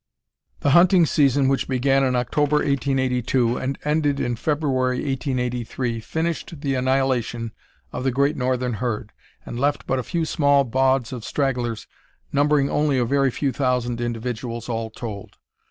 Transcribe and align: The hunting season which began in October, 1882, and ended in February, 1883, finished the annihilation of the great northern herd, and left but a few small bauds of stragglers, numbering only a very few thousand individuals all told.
The 0.61 0.71
hunting 0.71 1.05
season 1.05 1.47
which 1.47 1.67
began 1.67 2.03
in 2.03 2.15
October, 2.15 2.55
1882, 2.55 3.57
and 3.57 3.77
ended 3.85 4.19
in 4.19 4.35
February, 4.35 4.95
1883, 4.97 5.99
finished 5.99 6.61
the 6.61 6.73
annihilation 6.73 7.51
of 7.93 8.03
the 8.03 8.09
great 8.09 8.35
northern 8.35 8.73
herd, 8.73 9.11
and 9.45 9.59
left 9.59 9.85
but 9.85 9.99
a 9.99 10.03
few 10.03 10.25
small 10.25 10.63
bauds 10.63 11.13
of 11.13 11.23
stragglers, 11.23 11.85
numbering 12.33 12.67
only 12.67 12.97
a 12.97 13.05
very 13.05 13.29
few 13.29 13.51
thousand 13.51 14.01
individuals 14.01 14.67
all 14.67 14.89
told. 14.89 15.37